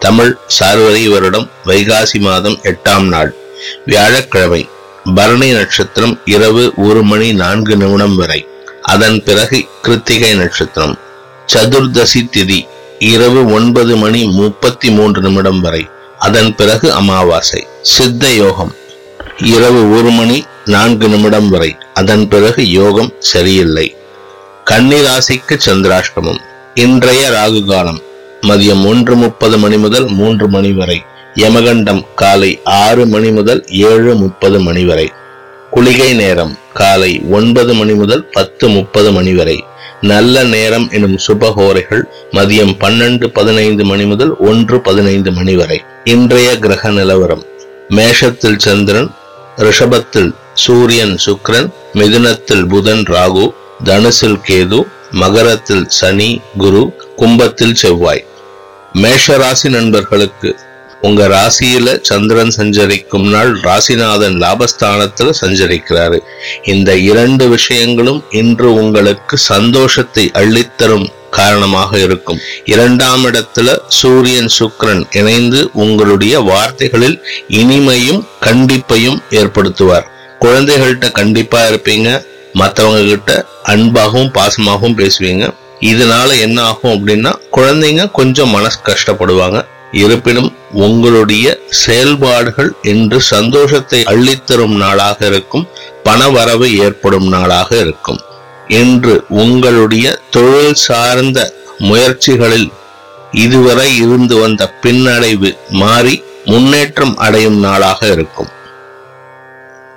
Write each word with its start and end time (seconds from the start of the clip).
தமிழ் 0.00 0.36
சார்வரி 0.46 1.08
வருடம் 1.08 1.50
வைகாசி 1.64 2.18
மாதம் 2.18 2.58
எட்டாம் 2.62 3.02
நாள் 3.02 3.34
வியாழக்கிழமை 3.86 4.68
பரணி 5.14 5.52
நட்சத்திரம் 5.52 6.20
இரவு 6.24 6.72
ஒரு 6.76 7.02
மணி 7.02 7.32
நான்கு 7.32 7.76
நிமிடம் 7.76 8.16
வரை. 8.16 8.46
அதன் 8.82 9.22
பிறகு 9.24 9.68
கிருத்திகை 9.82 10.34
நட்சத்திரம் 10.34 10.98
சதுர்தசி 11.52 12.20
திதி 12.36 12.66
இரவு 12.98 13.52
ஒன்பது 13.52 13.96
மணி 13.96 14.24
முப்பத்தி 14.24 14.90
மூன்று 14.90 15.22
நிமிடம் 15.22 15.60
வரை. 15.60 15.88
அதன் 16.18 16.54
பிறகு 16.54 16.92
அமாவாசை 16.92 17.66
சித்த 17.82 18.28
யோகம் 18.28 18.74
இரவு 19.36 19.96
ஒரு 19.96 20.10
மணி 20.10 20.44
நான்கு 20.64 21.08
நிமிடம் 21.08 21.48
வரை. 21.48 21.76
அதன் 21.94 22.28
பிறகு 22.28 22.70
யோகம் 22.70 23.12
சரியில்லை. 23.18 23.96
கன்னிராசிக்கு 24.70 25.56
சந்திராஷ்டமம் 25.66 26.40
இன்றைய 26.74 27.30
ராகு 27.30 27.64
காலம். 27.64 28.00
மதியம் 28.48 28.86
ஒன்று 28.86 29.16
முப்பது 29.16 29.58
மணி 29.58 29.78
முதல் 29.78 30.08
மூன்று 30.08 30.48
மணி 30.48 30.72
வரை. 30.72 31.02
யமகண்டம் 31.34 32.04
காலை 32.14 32.60
ஆறு 32.64 33.06
மணி 33.06 33.30
முதல் 33.30 33.64
ஏழு 33.68 34.14
முப்பது 34.14 34.60
மணி 34.60 34.84
வரை. 34.84 35.12
குளிகை 35.70 36.12
நேரம் 36.12 36.58
காலை 36.72 37.22
ஒன்பது 37.30 37.74
மணி 37.74 37.92
முதல் 37.92 38.28
பத்து 38.32 38.68
முப்பது 38.68 39.12
மணி 39.12 39.34
வரை. 39.34 39.64
நல்ல 40.00 40.44
நேரம் 40.44 40.90
எனும் 40.90 41.18
சுபகோரைகள் 41.28 42.02
மதியம் 42.32 42.74
பன்னெண்டு 42.80 43.26
பதினைந்து 43.26 43.84
மணி 43.84 44.04
முதல் 44.04 44.36
ஒன்று 44.36 44.80
பதினைந்து 44.80 45.32
மணி 45.32 45.56
வரை. 45.56 45.82
இன்றைய 46.04 46.58
கிரக 46.58 46.88
நிலவரம். 46.88 47.44
மேஷத்தில் 47.88 48.58
சந்திரன் 48.58 49.10
ரிஷபத்தில் 49.56 50.34
சூரியன் 50.54 51.16
சுக்ரன் 51.26 51.68
மிதுனத்தில் 51.94 52.68
புதன் 52.68 53.02
ராகு 53.02 53.52
தனுசில் 53.84 54.40
கேது 54.48 54.82
மகரத்தில் 55.10 55.84
சனி 55.88 56.40
குரு 56.58 56.82
கும்பத்தில் 57.20 57.74
செவ்வாய். 57.74 58.24
மேஷ 58.92 59.36
ராசி 59.36 59.68
நண்பர்களுக்கு 59.68 60.58
உங்க 61.00 61.28
ராசியில 61.28 61.98
சந்திரன் 62.02 62.50
சஞ்சரிக்கும் 62.50 63.26
நாள் 63.28 63.60
ராசிநாதன் 63.60 64.36
லாபஸ்தானத்துல 64.36 65.32
சஞ்சரிக்கிறாரு. 65.40 66.18
இந்த 66.64 66.96
இரண்டு 66.96 67.48
விஷயங்களும் 67.48 68.24
இன்று 68.30 68.74
உங்களுக்கு 68.74 69.38
சந்தோஷத்தை 69.38 70.30
அள்ளித்தரும் 70.34 71.06
காரணமாக 71.30 71.98
இருக்கும். 71.98 72.38
இரண்டாம் 72.64 73.24
இடத்துல 73.24 73.78
சூரியன் 73.88 74.50
சுக்ரன் 74.58 75.04
இணைந்து 75.16 75.70
உங்களுடைய 75.72 76.40
வார்த்தைகளில் 76.40 77.18
இனிமையும் 77.48 78.22
கண்டிப்பையும் 78.40 79.22
ஏற்படுத்துவார். 79.30 80.06
குழந்தைகள்கிட்ட 80.40 81.12
கண்டிப்பா 81.12 81.60
இருப்பீங்க. 81.62 82.24
மற்றவங்க 82.54 83.08
கிட்ட 83.08 83.46
அன்பாகவும் 83.64 84.32
பாசமாகவும் 84.32 84.98
பேசுவீங்க. 85.00 85.44
இதனால 85.80 86.38
என்ன 86.40 86.62
ஆகும் 86.62 86.92
அப்படின்னா 86.92 87.32
குழந்தைங்க 87.52 88.10
கொஞ்சம் 88.10 88.48
மனசு 88.48 88.78
கஷ்டப்படுவாங்க. 88.84 89.64
இருப்பினும் 89.92 90.56
உங்களுடைய 90.72 91.58
செயல்பாடுகள் 91.68 92.72
என்று 92.82 93.20
சந்தோஷத்தை 93.20 94.04
அள்ளித்தரும் 94.04 94.76
நாளாக 94.76 95.26
இருக்கும் 95.26 95.68
பணவரவு 96.04 96.78
ஏற்படும் 96.78 97.28
நாளாக 97.28 97.76
இருக்கும். 97.76 98.20
இன்று 98.68 99.24
உங்களுடைய 99.28 100.18
தொழில் 100.30 100.74
சார்ந்த 100.74 101.38
முயற்சிகளில் 101.78 102.68
இதுவரை 103.32 103.96
இருந்து 103.96 104.36
வந்த 104.40 104.72
பின்னடைவு 104.82 105.58
மாறி 105.70 106.22
முன்னேற்றம் 106.44 107.16
அடையும் 107.16 107.58
நாளாக 107.58 108.06
இருக்கும். 108.06 108.50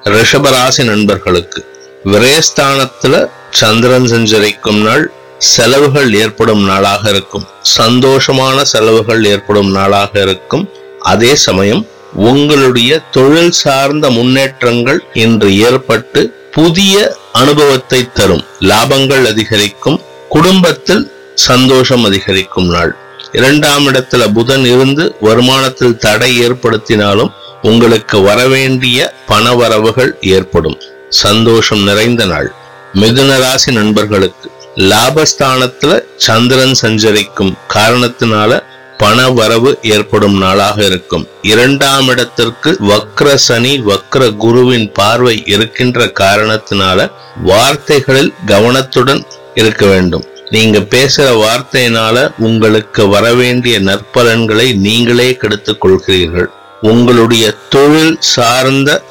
ரிஷபராசி 0.03 0.83
நண்பர்களுக்கு 0.83 1.65
விரயஸ்தானத்துல 2.05 3.27
சந்திரன் 3.49 4.07
சஞ்சரிக்கும் 4.07 4.81
நாள் 4.81 5.11
செலவுகள் 5.43 6.13
ஏற்படும் 6.13 6.63
நாளாக 6.65 7.09
இருக்கும். 7.09 7.45
சந்தோஷமான 7.77 8.61
செலவுகள் 8.61 9.25
ஏற்படும் 9.25 9.71
நாளாக 9.71 10.21
இருக்கும். 10.21 10.69
அதே 10.99 11.35
சமயம் 11.35 11.85
உங்களுடைய 12.13 12.99
தொழில் 13.11 13.51
சார்ந்த 13.51 14.09
முன்னேற்றங்கள் 14.09 14.99
இன்று 15.13 15.57
ஏற்பட்டு 15.57 16.21
புதிய 16.51 17.17
அனுபவத்தை 17.33 18.11
தரும். 18.13 18.43
லாபங்கள் 18.59 19.25
அதிகரிக்கும் 19.25 20.01
குடும்பத்தில் 20.29 21.11
சந்தோஷம் 21.35 22.03
அதிகரிக்கும் 22.03 22.69
நாள். 22.69 22.95
இரண்டாம் 23.31 23.87
இடத்துல 23.87 24.33
புதன் 24.33 24.65
இருந்து 24.65 25.15
வருமானத்தில் 25.21 25.97
தடை 25.97 26.31
ஏற்படுத்தினாலும் 26.47 27.31
உங்களுக்கு 27.61 28.21
வரவேண்டிய 28.21 29.13
பண 29.25 29.53
வரவுகள் 29.53 30.17
ஏற்படும். 30.21 30.79
சந்தோஷம் 31.09 31.83
நிறைந்த 31.83 32.25
நாள். 32.25 32.49
மிதுன 32.93 33.39
ராசி 33.39 33.71
நண்பர்களுக்கு 33.71 34.47
லாபஸ்தானத்துல 34.75 36.03
சந்திரன் 36.15 36.73
சஞ்சரிக்கும் 36.73 37.57
காரணத்தினால 37.73 38.63
பண 38.97 39.29
வரவு 39.29 39.79
ஏற்படும் 39.81 40.37
நாளாக 40.37 40.83
இருக்கும். 40.83 41.27
இரண்டாம் 41.41 42.07
இடத்திற்கு 42.07 42.77
வக்ர 42.81 43.33
சனி 43.35 43.81
வக்ர 43.81 44.35
குருவின் 44.35 44.91
பார்வை 44.91 45.43
இருக்கின்ற 45.45 46.05
காரணத்தினால 46.05 47.11
வார்த்தைகளில் 47.43 48.33
கவனத்துடன் 48.45 49.25
இருக்க 49.53 49.85
வேண்டும். 49.85 50.23
நீங்க 50.49 50.79
பேசுற 50.79 51.45
வார்த்தையினால 51.45 52.31
உங்களுக்கு 52.37 53.07
வரவேண்டிய 53.07 53.79
நற்பலன்களை 53.79 54.75
நீங்களே 54.75 55.35
கெடுத்துக் 55.35 55.85
கொள்கிறீர்கள். 55.85 56.47
உங்களுடைய 56.81 57.53
தொழில் 57.69 58.17
சார்ந்த 58.19 59.01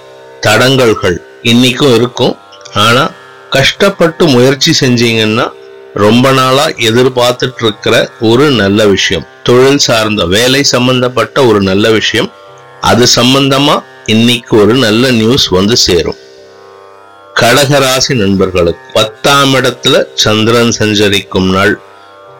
தடங்கல்கள் 0.40 1.16
இன்னைக்கும் 1.42 1.94
இருக்கும். 1.94 2.36
ஆனா 2.74 3.10
கஷ்டப்பட்டு 3.54 4.26
முயற்சி 4.26 4.72
செஞ்சீங்கன்னா 4.80 5.50
ரொம்ப 5.94 6.32
நாளா 6.32 6.68
எதிர்பார்த்துட்டு 6.68 7.60
இருக்கிற 7.60 8.10
ஒரு 8.20 8.50
நல்ல 8.50 8.86
விஷயம். 8.86 9.26
தொழில் 9.42 9.78
சார்ந்த 9.78 10.24
வேலை 10.24 10.62
சம்பந்தப்பட்ட 10.62 11.44
ஒரு 11.44 11.60
நல்ல 11.60 11.90
விஷயம். 11.90 12.30
அது 12.80 13.06
சம்பந்தமா 13.16 13.82
இன்னைக்கு 14.06 14.56
ஒரு 14.56 14.74
நல்ல 14.74 15.10
நியூஸ் 15.10 15.48
வந்து 15.48 15.76
சேரும். 15.76 16.16
கடகராசி 17.40 18.14
நண்பர்களுக்கு 18.14 18.92
பத்தாம் 18.92 19.54
இடத்துல 19.54 20.04
சந்திரன் 20.14 20.70
சஞ்சரிக்கும் 20.70 21.50
நாள். 21.50 21.80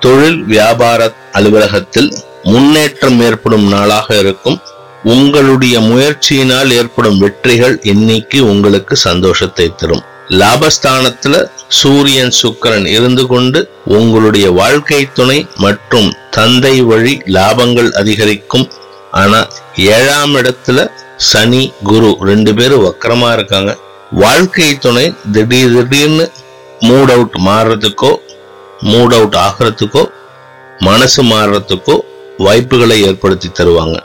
தொழில் 0.00 0.40
வியாபார 0.44 1.12
அலுவலகத்தில் 1.32 2.10
முன்னேற்றம் 2.42 3.20
ஏற்படும் 3.20 3.68
நாளாக 3.68 4.18
இருக்கும். 4.18 4.58
உங்களுடைய 5.04 5.80
முயற்சியினால் 5.80 6.70
ஏற்படும் 6.70 7.18
வெற்றிகள் 7.18 7.80
இன்னைக்கு 7.82 8.46
உங்களுக்கு 8.46 8.96
சந்தோஷத்தை 8.96 9.72
தரும். 9.76 10.04
லாபஸ்தானத்துல 10.40 11.36
சூரியன் 11.78 12.34
சுக்கரன் 12.40 12.86
இருந்து 12.86 13.24
கொண்டு 13.32 13.60
உங்களுடைய 13.96 14.46
வாழ்க்கை 14.60 15.00
துணை 15.18 15.38
மற்றும் 15.64 16.08
தந்தை 16.36 16.74
வழி 16.90 17.14
லாபங்கள் 17.36 17.90
அதிகரிக்கும். 18.00 18.66
ஆனா 19.20 19.40
ஏழாம் 19.94 20.34
இடத்துல 20.40 20.86
சனி 21.30 21.62
குரு 21.90 22.10
ரெண்டு 22.30 22.54
பேரும் 22.54 22.84
வக்கரமா 22.86 23.28
இருக்காங்க. 23.32 23.72
வாழ்க்கை 24.22 24.78
துணை 24.78 25.04
திடீர் 25.32 25.74
திடீர்னு 25.76 26.26
மூட் 26.80 27.12
அவுட் 27.16 27.36
மாறுறதுக்கோ 27.48 28.12
மூட் 28.90 29.14
அவுட் 29.18 29.38
ஆகிறதுக்கோ 29.46 30.04
மனசு 30.88 31.22
மாறுறதுக்கோ 31.22 31.96
வாய்ப்புகளை 32.38 32.96
ஏற்படுத்தி 33.08 33.48
தருவாங்க. 33.48 33.96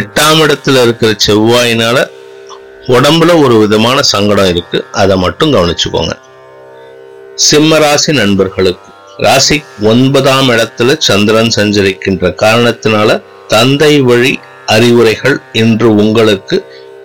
எட்டாம் 0.00 0.40
இடத்துல 0.44 0.82
இருக்கிற 0.86 1.10
செவ்வாயினால 1.26 1.98
உடம்புல 2.88 3.42
ஒரு 3.42 3.58
விதமான 3.58 4.02
சங்கடம் 4.02 4.48
இருக்கு. 4.48 4.84
அதை 4.92 5.16
மட்டும் 5.16 5.52
கவனிச்சுக்கோங்க. 5.52 6.12
சிம்ம 7.34 7.78
ராசி 7.78 8.12
நண்பர்களுக்கு 8.12 8.92
ராசி 9.16 9.62
ஒன்பதாம் 9.80 10.50
இடத்துல 10.50 10.96
சந்திரன் 10.98 11.52
சஞ்சரிக்கின்ற 11.56 12.34
காரணத்தினால 12.42 13.22
தந்தை 13.46 14.00
வழி 14.00 14.38
அறிவுரைகள் 14.66 15.40
இன்று 15.52 15.94
உங்களுக்கு 15.94 16.64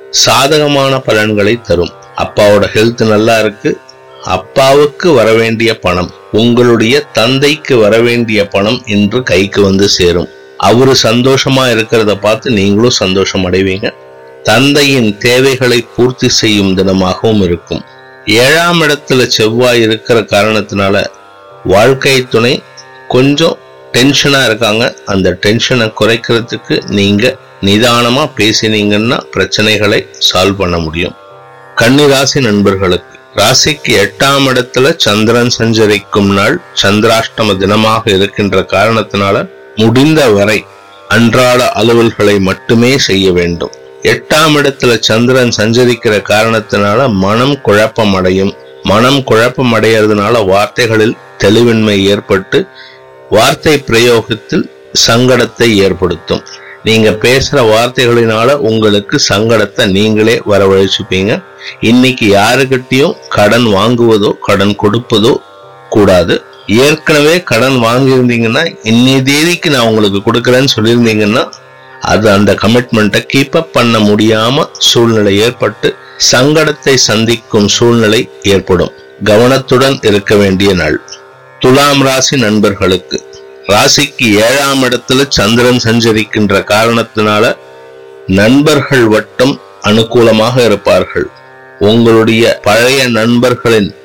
சாதகமான 0.10 1.00
பலன்களை 1.00 1.62
தரும். 1.62 1.94
அப்பாவோட 2.18 2.66
ஹெல்த் 2.74 3.08
நல்லா 3.08 3.40
இருக்கு. 3.40 3.78
அப்பாவுக்கு 4.24 5.12
வரவேண்டிய 5.12 5.80
பணம் 5.80 6.12
உங்களுடைய 6.32 7.00
தந்தைக்கு 7.00 7.78
வரவேண்டிய 7.78 8.48
பணம் 8.48 8.84
இன்று 8.86 9.24
கைக்கு 9.24 9.62
வந்து 9.62 9.90
சேரும். 9.90 10.28
அவரு 10.58 10.96
சந்தோஷமா 11.04 11.64
இருக்கிறத 11.74 12.16
பார்த்து 12.16 12.52
நீங்களும் 12.52 12.90
சந்தோஷம் 12.90 13.52
அடைவீங்க. 13.52 13.94
தந்தையின் 14.44 15.18
தேவைகளை 15.18 15.88
பூர்த்தி 15.96 16.30
செய்யும் 16.30 16.78
தினமாகவும் 16.78 17.44
இருக்கும். 17.44 17.84
ஏழாம் 18.26 18.82
இடத்துல 18.82 19.28
செவ்வாய் 19.28 19.82
இருக்கிற 19.82 20.20
காரணத்தினால 20.20 21.06
வாழ்க்கை 21.64 22.28
துணை 22.28 22.64
கொஞ்சம் 23.08 23.58
டென்ஷனாக 23.94 24.46
இருக்காங்க. 24.46 24.84
அந்த 25.06 25.38
டென்ஷனை 25.42 25.88
குறைக்கிறதுக்கு 26.00 26.76
நீங்கள் 26.90 27.38
நிதானமாக 27.62 28.30
பேசினீங்கன்னா 28.38 29.20
பிரச்சனைகளை 29.34 30.00
சால்வ் 30.30 30.58
பண்ண 30.58 30.78
முடியும். 30.78 31.16
கன்னிராசி 31.76 32.40
நண்பர்களுக்கு 32.42 33.12
ராசிக்கு 33.36 33.94
எட்டாம் 34.04 34.48
இடத்துல 34.48 34.96
சந்திரன் 34.98 35.50
சஞ்சரிக்கும் 35.50 36.32
நாள் 36.34 36.62
சந்திராஷ்டம 36.82 37.56
தினமாக 37.62 38.02
இருக்கின்ற 38.06 38.66
காரணத்தினால 38.74 39.50
முடிந்த 39.76 40.30
வரை 40.30 40.66
அன்றாட 41.08 41.72
அலுவல்களை 41.76 42.40
மட்டுமே 42.40 42.98
செய்ய 42.98 43.32
வேண்டும். 43.32 43.72
எட்டாம் 44.12 44.56
இடத்துல 44.60 44.94
சந்திரன் 45.08 45.54
சஞ்சரிக்கிற 45.58 46.16
காரணத்தினால 46.32 47.00
மனம் 47.26 47.54
குழப்பம் 47.62 48.16
அடையும் 48.18 48.52
மனம் 48.84 49.20
குழப்பம் 49.30 49.74
அடைகிறதுனால 49.74 50.42
வார்த்தைகளில் 50.46 51.16
தெளிவின்மை 51.44 51.96
ஏற்பட்டு 52.14 52.60
வார்த்தை 53.30 53.76
பிரயோகத்தில் 53.90 54.66
சங்கடத்தை 55.08 55.68
ஏற்படுத்தும். 55.86 56.44
நீங்க 56.88 57.10
பேசுற 57.26 57.58
வார்த்தைகளினால 57.72 58.56
உங்களுக்கு 58.70 59.16
சங்கடத்தை 59.30 59.84
நீங்களே 59.98 60.36
வரவழைச்சுப்பீங்க. 60.52 61.32
இன்னைக்கு 61.92 62.26
யாருக்கிட்டையும் 62.40 63.18
கடன் 63.38 63.68
வாங்குவதோ 63.78 64.32
கடன் 64.48 64.76
கொடுப்பதோ 64.84 65.34
கூடாது. 65.96 66.36
ஏற்கனவே 66.86 67.36
கடன் 67.52 67.78
வாங்கியிருந்தீங்கன்னா 67.88 68.64
இன்னி 68.92 69.16
தேதிக்கு 69.30 69.70
நான் 69.70 69.90
உங்களுக்கு 69.92 70.20
கொடுக்குறேன்னு 70.28 70.74
சொல்லியிருந்தீங்கன்னா 70.76 71.44
அது 72.04 72.32
அந்த 72.32 72.54
கமிட்மெண்ட்டை 72.54 73.22
கீப் 73.34 73.56
அப் 73.58 73.74
பண்ண 73.74 74.00
முடியாம 74.00 74.66
சூழ்நிலை 74.78 75.38
ஏற்பட்டு 75.38 75.96
சங்கடத்தை 76.32 76.94
சந்திக்கும் 76.94 77.68
சூழ்நிலை 77.68 78.30
ஏற்படும். 78.44 78.92
கவனத்துடன் 79.24 80.00
இருக்க 80.02 80.36
வேண்டிய 80.36 80.74
நாள். 80.74 81.02
துலாம் 81.60 82.02
ராசி 82.02 82.38
நண்பர்களுக்கு. 82.38 83.32
ராசிக்கு 83.68 84.24
ஏழாம் 84.24 84.84
இடத்துல 84.84 85.26
சந்திரன் 85.30 85.80
சஞ்சரிக்கின்ற 85.84 86.64
காரணத்தினால 86.74 87.58
நண்பர்கள் 88.28 89.06
வட்டம் 89.06 89.60
அனுகூலமாக 89.84 90.66
இருப்பார்கள். 90.66 91.28
உங்களுடைய 91.80 92.60
பழைய 92.64 93.08
நண்பர்களின் 93.10 93.96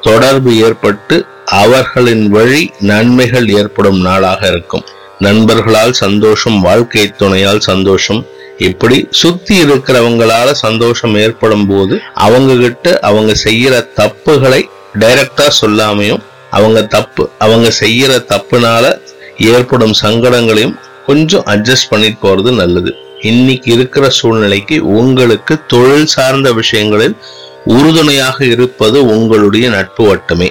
தொடர்பு 0.00 0.58
ஏற்பட்டு 0.58 1.26
அவர்களின் 1.44 2.28
வழி 2.28 2.72
நன்மைகள் 2.78 3.48
ஏற்படும் 3.48 4.00
நாளாக 4.00 4.46
இருக்கும். 4.46 4.84
நண்பர்களால் 5.18 5.92
சந்தோஷம் 5.92 6.60
வாழ்க்கை 6.60 7.12
துணையால் 7.18 7.58
சந்தோஷம். 7.58 8.24
இப்படி 8.58 9.08
சுத்தி 9.10 9.62
இருக்கிறவங்களால 9.62 10.52
சந்தோஷம் 10.52 11.14
ஏற்படும் 11.14 11.66
போது 11.66 12.00
அவங்க 12.14 12.54
கிட்ட 12.54 12.98
அவங்க 13.00 13.34
செய்யற 13.44 13.88
தப்புகளை 13.96 14.64
டைரக்டா 14.98 15.48
சொல்லாமையும் 15.60 16.22
அவங்க 16.50 16.82
தப்பு 16.82 17.30
அவங்க 17.38 17.72
செய்யற 17.80 18.12
தப்புனால 18.32 18.98
ஏற்படும் 19.36 19.94
சங்கடங்களையும் 20.02 20.78
கொஞ்சம் 21.06 21.44
அட்ஜஸ்ட் 21.46 21.90
பண்ணிட்டு 21.90 22.20
போறது 22.26 22.54
நல்லது. 22.54 22.94
இன்னைக்கு 23.20 23.72
இருக்கிற 23.72 24.08
சூழ்நிலைக்கு 24.08 24.86
உங்களுக்கு 24.86 25.66
தொழில் 25.66 26.06
சார்ந்த 26.06 26.52
விஷயங்களில் 26.52 27.16
உறுதுணையாக 27.64 28.44
இருப்பது 28.44 29.06
உங்களுடைய 29.06 29.68
நட்பு 29.68 30.14
வட்டமே. 30.14 30.50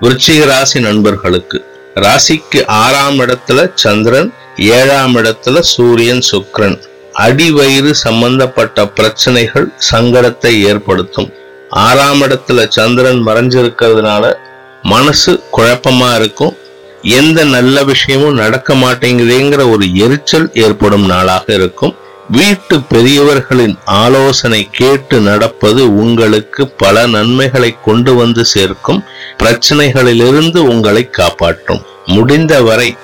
விருச்சிக 0.00 0.44
ராசி 0.44 0.80
நண்பர்களுக்கு 0.80 1.67
ராசிக்கு 2.00 2.66
ஆறாம் 2.66 3.18
இடத்துல 3.20 3.70
சந்திரன் 3.74 4.32
ஏழாம் 4.56 5.16
இடத்துல 5.16 5.58
சூரியன் 5.60 6.22
சுக்கிரன். 6.30 6.78
அடிவயிறு 7.14 7.90
சம்பந்தப்பட்ட 7.90 8.88
பிரச்சனைகள் 8.88 9.72
சங்கடத்தை 9.90 10.52
ஏற்படுத்தும். 10.62 11.30
ஆறாம் 11.70 12.22
இடத்துல 12.22 12.68
சந்திரன் 12.68 13.26
மறைஞ்சிருக்கிறதுனால 13.26 14.34
மனசு 14.82 15.32
குழப்பமா 15.52 16.14
இருக்கும். 16.14 16.56
எந்த 17.02 17.44
நல்ல 17.44 17.84
விஷயமும் 17.84 18.34
நடக்க 18.34 18.74
மாட்டேங்குதுங்கிற 18.74 19.70
ஒரு 19.70 19.94
எரிச்சல் 19.94 20.50
ஏற்படும் 20.54 21.06
நாளாக 21.06 21.52
இருக்கும். 21.52 21.94
வீட்டு 22.30 22.80
பெரியவர்களின் 22.80 23.78
ஆலோசனை 23.84 24.68
கேட்டு 24.72 25.20
நடப்பது 25.20 25.96
உங்களுக்கு 25.96 26.68
பல 26.68 27.06
நன்மைகளை 27.06 27.76
கொண்டு 27.84 28.14
வந்து 28.14 28.44
சேர்க்கும். 28.44 29.04
பிரச்சனைகளிலிருந்து 29.38 30.56
உங்களை 30.56 31.10
காப்பாற்றும். 31.10 31.82
முடிந்த 32.06 32.62
வரை 32.62 32.96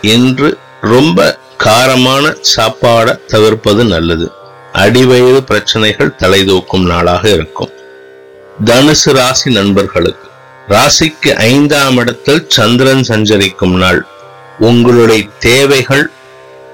ரொம்ப 0.81 1.39
காரமான 1.65 2.37
சாப்பாடை 2.57 3.27
தவிர்ப்பது 3.27 3.85
நல்லது. 3.85 4.31
அடிவயிறு 4.73 5.41
பிரச்சனைகள் 5.41 6.15
தலைதூக்கும் 6.19 6.87
நாளாக 6.87 7.29
இருக்கும். 7.29 7.71
தனுசு 8.65 9.13
ராசி 9.13 9.51
நண்பர்களுக்கு 9.53 10.29
ராசிக்கு 10.69 11.35
ஐந்தாம் 11.35 11.97
இடத்தில் 11.97 12.45
சந்திரன் 12.49 13.03
சஞ்சரிக்கும் 13.03 13.75
நாள். 13.75 14.07
உங்களுடைய 14.59 15.25
தேவைகள் 15.39 16.11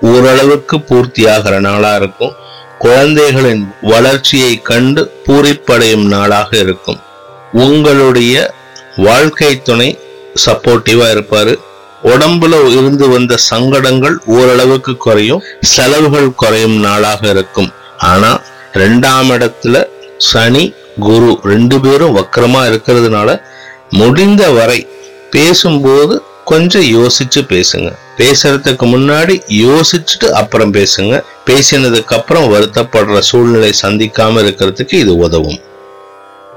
ஓரளவுக்கு 0.01 0.77
பூர்த்தியாகிற 0.79 1.61
நாளா 1.61 1.97
இருக்கும். 1.97 2.35
குழந்தைகளின் 2.79 3.75
வளர்ச்சியை 3.83 4.63
கண்டு 4.63 5.03
பூரிப்படையும் 5.27 6.07
நாளாக 6.07 6.57
இருக்கும். 6.57 7.01
உங்களுடைய 7.53 8.55
வாழ்க்கை 8.97 9.63
துணை 9.63 9.99
சப்போர்ட்டிவா 10.47 11.07
இருப்பாரு. 11.15 11.59
உடம்புல 12.05 12.73
இருந்து 12.73 13.09
வந்த 13.09 13.37
சங்கடங்கள் 13.37 14.17
ஓரளவுக்கு 14.27 14.97
குறையும். 14.97 15.43
செலவுகள் 15.61 16.35
குறையும் 16.35 16.79
நாளாக 16.81 17.29
இருக்கும். 17.29 17.71
ஆனா 17.99 18.41
ரெண்டாம் 18.75 19.31
இடத்துல 19.37 19.85
சனி 20.17 20.75
குரு 21.01 21.41
ரெண்டு 21.43 21.81
பேரும் 21.81 22.17
வக்கரமா 22.17 22.63
இருக்கிறதுனால 22.71 23.43
முடிந்த 23.91 24.51
வரை 24.51 24.89
பேசும்போது 25.31 26.23
கொஞ்சம் 26.45 26.83
யோசிச்சு 26.83 27.41
பேசுங்க. 27.49 27.93
பேசுறதுக்கு 28.17 28.87
முன்னாடி 28.95 29.41
யோசிச்சுட்டு 29.49 30.29
அப்புறம் 30.31 30.73
பேசுங்க. 30.73 31.23
பேசினதுக்கு 31.47 32.15
அப்புறம் 32.15 32.53
வருத்தப்படுற 32.53 33.19
சூழ்நிலை 33.19 33.73
சந்திக்காம 33.83 34.43
இருக்கிறதுக்கு 34.43 34.95
இது 34.95 35.17
உதவும். 35.17 35.61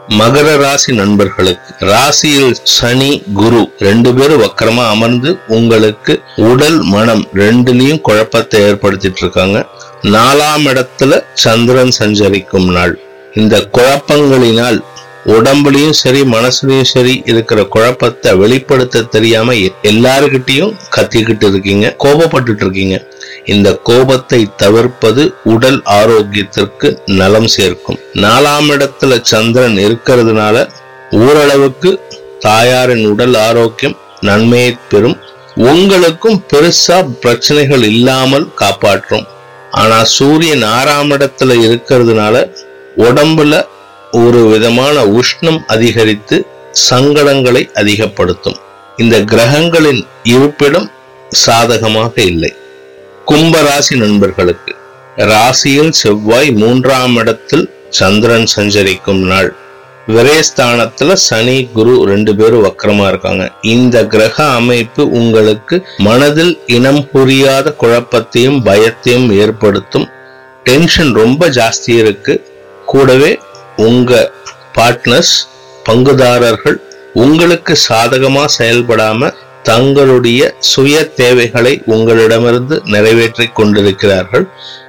மகர 0.10 0.58
ராசி 0.58 0.94
நண்பர்களுக்கு 0.94 1.86
ராசியில் 1.86 2.56
சனி 2.64 3.24
குரு 3.34 3.72
ரெண்டு 3.80 4.14
பேரும் 4.14 4.42
வக்கரமா 4.42 4.86
அமர்ந்து 4.88 5.38
உங்களுக்கு 5.48 6.22
உடல் 6.36 6.82
மனம் 6.82 7.28
ரெண்டுலயும் 7.34 8.02
குழப்பத்தை 8.02 8.62
ஏற்படுத்திட்டு 8.62 9.22
இருக்காங்க. 9.22 9.66
நாலாம் 10.04 10.66
இடத்துல 10.66 11.24
சந்திரன் 11.34 11.92
சஞ்சரிக்கும் 11.92 12.72
நாள். 12.72 13.00
இந்த 13.34 13.70
குழப்பங்களினால் 13.74 14.84
உடம்புலயும் 15.26 15.98
சரி 16.02 16.22
மனசுலயும் 16.22 16.92
சரி 16.92 17.22
இருக்கிற 17.26 17.64
குழப்பத்தை 17.64 18.34
வெளிப்படுத்த 18.34 19.02
தெரியாம 19.02 19.54
எல்லாருக்கிட்டையும் 19.92 20.74
கத்திக்கிட்டு 20.96 21.48
இருக்கீங்க 21.50 21.96
கோபப்பட்டுட்டு 22.04 22.64
இருக்கீங்க. 22.66 22.96
இந்த 23.46 23.70
கோபத்தை 23.84 24.50
தவிர்ப்பது 24.56 25.34
உடல் 25.44 25.82
ஆரோக்கியத்திற்கு 25.82 26.98
நலம் 27.06 27.48
சேர்க்கும். 27.48 28.00
நாலாம் 28.14 28.70
இடத்துல 28.76 29.22
சந்திரன் 29.22 29.78
இருக்கிறதுனால 29.78 30.70
ஓரளவுக்கு 31.12 31.92
தாயாரின் 32.40 33.06
உடல் 33.06 33.34
ஆரோக்கியம் 33.34 33.98
நன்மையை 34.20 34.78
பெறும். 34.90 35.18
உங்களுக்கும் 35.56 36.44
பெருசா 36.54 36.98
பிரச்சனைகள் 37.20 37.84
இல்லாமல் 37.84 38.54
காப்பாற்றும். 38.54 39.28
ஆனா 39.72 40.04
சூரியன் 40.04 40.62
ஆறாம் 40.62 41.12
இடத்துல 41.12 41.52
இருக்கிறதுனால 41.68 42.50
உடம்புல 42.98 43.66
ஒரு 44.18 44.42
விதமான 44.46 44.96
உஷ்ணம் 45.20 45.60
அதிகரித்து 45.68 46.46
சங்கடங்களை 46.90 47.64
அதிகப்படுத்தும். 47.74 48.58
இந்த 48.98 49.22
கிரகங்களின் 49.22 50.02
இருப்பிடம் 50.24 50.92
சாதகமாக 51.30 52.22
இல்லை. 52.22 52.54
கும்ப 53.26 53.62
ராசி 53.62 53.96
நண்பர்களுக்கு 53.98 54.76
ராசியில் 55.16 55.92
செவ்வாய் 55.92 56.52
மூன்றாம் 56.52 57.16
இடத்தில் 57.16 57.66
சந்திரன் 57.90 58.46
சஞ்சரிக்கும் 58.46 59.24
நாள். 59.24 59.50
விரயஸ்தானத்துல 60.08 61.14
சனி 61.14 61.70
குரு 61.74 62.06
ரெண்டு 62.06 62.36
பேரும் 62.36 62.64
வக்கரமா 62.64 63.08
இருக்காங்க. 63.08 63.52
இந்த 63.62 64.08
கிரக 64.08 64.46
அமைப்பு 64.46 65.10
உங்களுக்கு 65.12 65.86
மனதில் 65.98 66.60
இனம் 66.68 67.10
புரியாத 67.12 67.76
குழப்பத்தையும் 67.82 68.60
பயத்தையும் 68.70 69.28
ஏற்படுத்தும். 69.36 70.08
டென்ஷன் 70.64 71.14
ரொம்ப 71.14 71.50
ஜாஸ்தி 71.50 71.94
இருக்கு. 72.02 72.52
கூடவே 72.86 73.40
உங்க 73.76 74.32
பார்ட்னர்ஸ் 74.78 75.48
பங்குதாரர்கள் 75.90 76.76
உங்களுக்கு 77.14 77.78
சாதகமா 77.90 78.46
செயல்படாம 78.58 79.34
தங்களுடைய 79.64 80.56
சுய 80.60 81.08
தேவைகளை 81.08 81.82
உங்களிடமிருந்து 81.86 82.82
நிறைவேற்றி 82.86 83.48
கொண்டிருக்கிறார்கள். 83.48 84.48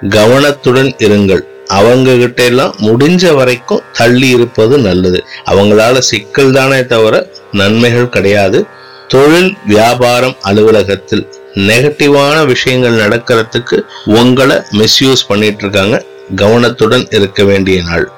கவனத்துடன் 0.09 0.95
இருங்கள். 0.99 1.41
அவங்க 1.67 2.15
கிட்ட 2.15 2.43
எல்லாம் 2.43 2.77
முடிஞ்ச 2.81 3.35
வரைக்கும் 3.35 3.83
தள்ளி 3.93 4.29
இருப்பது 4.29 4.79
நல்லது. 4.79 5.25
அவங்களால 5.47 5.99
சிக்கல் 5.99 6.53
தானே 6.53 6.87
தவிர 6.87 7.29
நன்மைகள் 7.53 8.09
கிடையாது. 8.09 8.67
தொழில் 9.09 9.57
வியாபாரம் 9.67 10.37
அலுவலகத்தில் 10.41 11.33
நெகட்டிவான 11.55 12.47
விஷயங்கள் 12.47 13.09
நடக்கிறதுக்கு 13.09 13.81
உங்களை 14.05 14.57
மிஸ்யூஸ் 14.57 15.27
பண்ணிட்டு 15.29 15.61
இருக்காங்க. 15.61 16.05
கவனத்துடன் 16.37 17.07
இருக்க 17.11 17.45
வேண்டிய 17.45 17.83
நாள். 17.83 18.13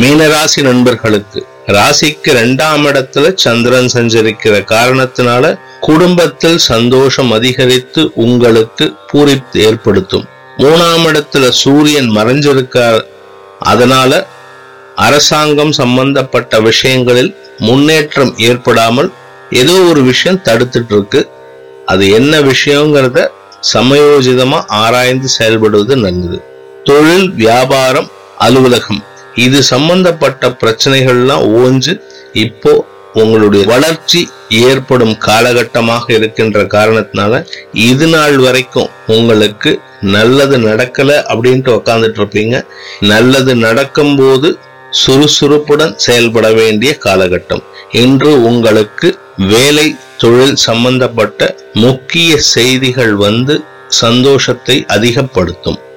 மீனராசி 0.00 0.60
நண்பர்களுக்கு 0.62 1.46
ராசிக்கு 1.66 2.28
இரண்டாம் 2.28 2.86
இடத்துல 2.86 3.34
சந்திரன் 3.34 3.90
சஞ்சரிக்கிற 3.92 4.54
காரணத்தினால 4.72 5.58
குடும்பத்தில் 5.80 6.58
சந்தோஷம் 6.58 7.30
அதிகரித்து 7.30 8.10
உங்களுக்கு 8.14 8.94
பூரிப்பு 9.12 9.58
ஏற்படுத்தும். 9.58 10.24
மூணாம் 10.58 11.04
இடத்துல 11.10 11.48
சூரியன் 11.48 12.10
மறைஞ்சிருக்கார். 12.10 13.02
அதனால 13.58 14.26
அரசாங்கம் 14.94 15.72
சம்பந்தப்பட்ட 15.72 16.60
விஷயங்களில் 16.60 17.36
முன்னேற்றம் 17.58 18.34
ஏற்படாமல் 18.38 19.12
ஏதோ 19.50 19.72
ஒரு 19.72 20.02
விஷயம் 20.02 20.42
தடுத்துட்டு 20.44 20.92
இருக்கு 20.94 21.30
அது 21.86 22.10
என்ன 22.10 22.40
விஷயங்கிறத 22.40 23.28
சமயோஜிதமா 23.72 24.60
ஆராய்ந்து 24.66 25.28
செயல்படுவது 25.38 25.94
நல்லது. 25.96 26.40
தொழில் 26.84 27.30
வியாபாரம் 27.30 28.10
அலுவலகம் 28.38 29.02
இது 29.34 29.62
சம்பந்தப்பட்ட 29.62 30.48
பிரச்சனைகள்லாம் 30.48 31.44
ஓஞ்சு 31.62 32.00
இப்போ 32.32 32.86
உங்களுடைய 33.12 33.64
வளர்ச்சி 33.64 34.28
ஏற்படும் 34.48 35.18
காலகட்டமாக 35.18 36.12
இருக்கின்ற 36.12 36.62
காரணத்தினால 36.62 37.42
இது 37.72 38.06
நாள் 38.06 38.36
வரைக்கும் 38.36 38.90
உங்களுக்கு 39.06 39.80
நல்லது 40.00 40.58
நடக்கல 40.58 41.10
அப்படின்ட்டு 41.32 41.70
உக்காந்துட்டு 41.78 42.20
இருப்பீங்க 42.20 42.64
நல்லது 43.00 43.54
நடக்கும்போது 43.56 44.58
சுறுசுறுப்புடன் 44.90 45.94
செயல்பட 45.96 46.52
வேண்டிய 46.52 46.98
காலகட்டம். 47.04 47.62
இன்று 47.90 48.42
உங்களுக்கு 48.42 49.18
வேலை 49.36 49.96
தொழில் 50.18 50.56
சம்பந்தப்பட்ட 50.56 51.56
முக்கிய 51.72 52.40
செய்திகள் 52.40 53.14
வந்து 53.14 53.64
சந்தோஷத்தை 53.88 54.84
அதிகப்படுத்தும். 54.86 55.78